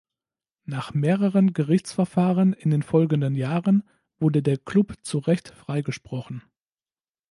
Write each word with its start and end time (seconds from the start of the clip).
Nach 0.65 0.95
mehreren 0.95 1.53
Gerichtsverfahren 1.53 2.53
in 2.53 2.71
den 2.71 2.81
folgenden 2.81 3.35
Jahren 3.35 3.87
wurde 4.17 4.41
der 4.41 4.57
Klub 4.57 4.95
zurecht 5.03 5.49
freigesprochen. 5.49 6.41